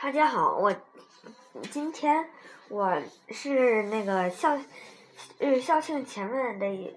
[0.00, 0.72] 大家好，我
[1.72, 2.30] 今天
[2.68, 4.56] 我是那个校
[5.40, 6.96] 日校庆前面的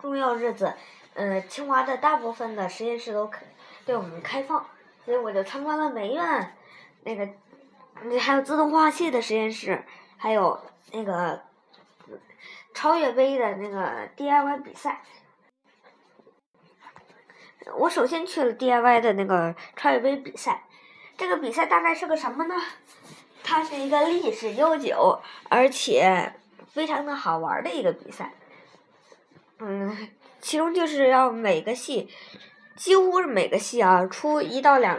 [0.00, 0.74] 重要日子，
[1.14, 3.46] 呃，清华的大部分的实验室都开
[3.86, 4.66] 对我们开放，
[5.04, 6.56] 所以我就参观了美院
[7.04, 7.28] 那个，
[8.18, 9.84] 还有自动化系的实验室，
[10.16, 10.60] 还有
[10.90, 11.40] 那个
[12.74, 15.02] 超越杯的那个 DIY 比赛。
[17.76, 20.64] 我首先去了 DIY 的那个超越杯比赛，
[21.18, 22.54] 这个比赛大概是个什么呢？
[23.42, 26.32] 它是一个历史悠久而且
[26.72, 28.32] 非常的好玩的一个比赛。
[29.58, 30.08] 嗯，
[30.40, 32.08] 其中就是要每个系，
[32.76, 34.96] 几乎是每个系啊出一到两，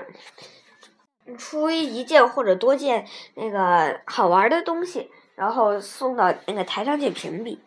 [1.37, 7.63] 出一件或者多件那个好玩的东西，然后送到那个台上去评比，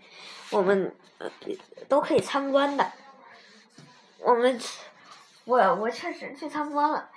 [0.50, 0.94] 我们
[1.88, 2.92] 都可以参观的。
[4.18, 4.60] 我们。
[5.44, 7.10] 我我确实去参观了，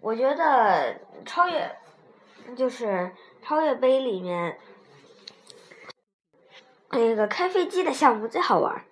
[0.00, 1.76] 我觉得超越
[2.56, 4.58] 就是超越杯里面
[6.90, 8.84] 那个开飞机的项目最好玩。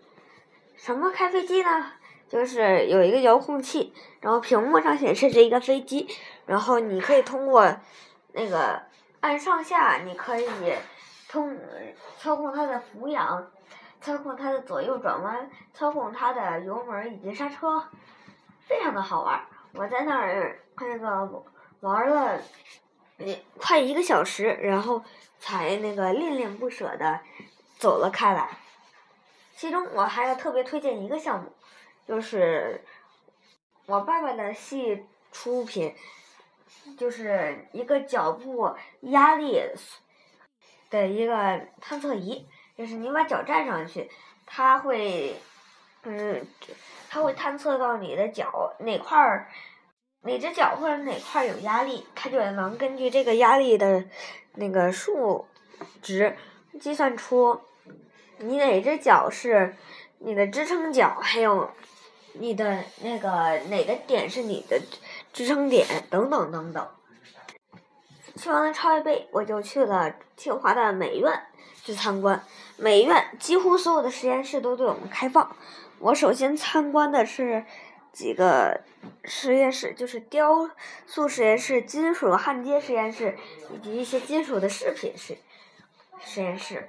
[0.77, 1.93] 什么开飞机呢？
[2.29, 6.09] 就是有一个遥控器，然后屏幕上显示着一个飞机，
[6.47, 7.77] 然后你可以通过
[8.33, 8.81] 那个
[9.19, 10.49] 按上下，你可以
[11.29, 11.59] 通
[12.19, 13.51] 操控它的俯仰，
[14.01, 17.83] 操控它的左右转弯，操控它的油门以及刹车。
[18.69, 21.45] 非常的好玩，我在那儿那个
[21.81, 22.41] 玩了
[23.59, 25.03] 快一个小时，然后
[25.39, 27.21] 才那个恋恋不舍的
[27.79, 28.59] 走了开来。
[29.55, 31.53] 其中我还要特别推荐一个项目，
[32.07, 32.85] 就是
[33.87, 35.95] 我爸爸的系出品，
[36.97, 39.61] 就是一个脚步压力
[40.89, 44.11] 的一个探测仪，就是你把脚站上去，
[44.47, 45.37] 它会
[46.05, 46.47] 嗯。
[47.09, 49.49] 它会探测到你的脚哪块儿，
[50.23, 54.05] 哪只脚或者哪块有压力，它就能根据这个压力的
[54.55, 55.49] 那个数
[56.01, 56.37] 值
[56.81, 57.61] 计算出
[58.39, 59.75] 你哪只脚是
[60.21, 61.69] 你的支撑脚，还有
[62.35, 64.81] 你的那个哪个点是你的
[65.33, 66.89] 支撑点等等等等。
[68.37, 71.43] 去完了超越杯，我就去了清华的美院
[71.83, 72.43] 去参观。
[72.77, 75.55] 美院几乎所有的实验室都对我们开放。
[75.99, 77.65] 我首先参观的是
[78.13, 78.81] 几个
[79.25, 80.71] 实验室，就是雕
[81.07, 83.37] 塑实验室、金属焊接实验室
[83.73, 85.37] 以及一些金属的饰品实
[86.25, 86.89] 实验室，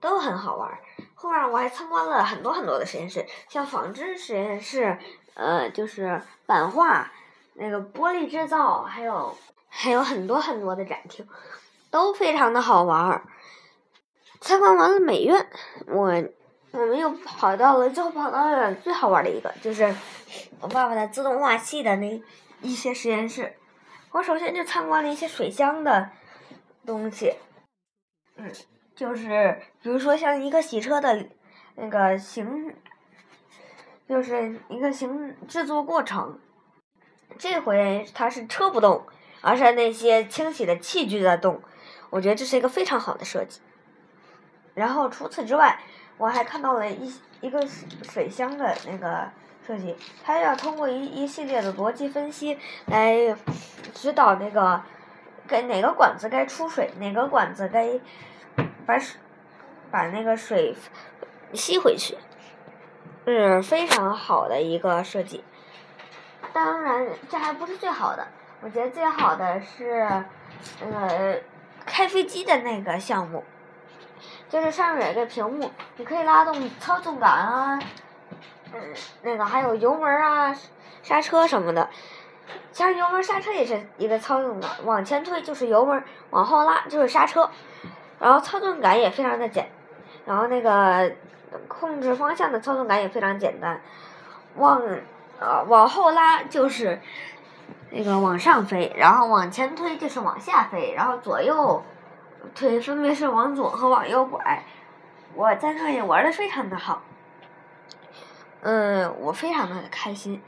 [0.00, 0.78] 都很好玩。
[1.14, 4.98] 后面我还参观了很多很多的实验室，像纺织实验室，
[5.32, 7.10] 呃，就是版画、
[7.54, 9.34] 那个玻璃制造，还有
[9.70, 11.26] 还有很多很多的展厅，
[11.90, 13.22] 都非常的好玩。
[14.44, 15.46] 参观完了美院，
[15.86, 16.22] 我。
[16.70, 19.94] 我们又跑到了，最后跑到了最好玩的一个，就是
[20.60, 22.20] 我爸爸的自动化系的那
[22.60, 23.54] 一些实验室。
[24.10, 26.10] 我首先就参观了一些水箱的
[26.84, 27.32] 东西，
[28.36, 28.52] 嗯，
[28.96, 31.26] 就是比如说像一个洗车的
[31.76, 32.74] 那个行，
[34.08, 36.40] 就是一个行制作过程。
[37.38, 39.06] 这回它是车不动，
[39.40, 41.62] 而是那些清洗的器具在动。
[42.10, 43.60] 我觉得这是一个非常好的设计。
[44.74, 45.78] 然后除此之外。
[46.16, 47.66] 我还看到了一一个
[48.08, 49.28] 水箱的那个
[49.66, 53.36] 设计，它要通过一一系列的逻辑分析来
[53.92, 54.80] 指导那个
[55.48, 57.98] 该哪个管子该出水，哪个管子该
[58.86, 59.18] 把水
[59.90, 60.76] 把那个水
[61.52, 62.16] 吸回去，
[63.26, 65.42] 是非常好的一个设计。
[66.52, 68.24] 当然，这还不是最好的，
[68.60, 70.00] 我觉得最好的是
[70.80, 71.40] 呃
[71.84, 73.42] 开飞机的那个项目。
[74.48, 77.78] 就是上面有个屏幕，你可以拉动操纵杆啊，
[78.72, 78.80] 嗯，
[79.22, 80.54] 那个还有油门啊、
[81.02, 81.88] 刹车什么的。
[82.70, 87.50] 其实油门刹车也是一个操纵杆，往前推就是油门，往后拉就是刹车。
[88.20, 89.68] 然后操纵杆也非常的简，
[90.24, 91.12] 然后那个
[91.66, 93.80] 控制方向的操纵杆也非常简单，
[94.56, 94.80] 往
[95.40, 97.00] 呃往后拉就是
[97.90, 101.82] 那个往上飞，然后往前推就是往下飞，然后左右。
[102.54, 104.64] 腿分别是往左和往右拐，
[105.34, 107.02] 我在那也玩的非常的好，
[108.62, 110.42] 嗯，我非常的开心，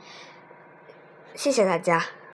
[1.35, 2.03] 谢谢大家。